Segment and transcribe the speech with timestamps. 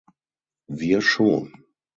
[0.67, 1.53] Wir schon.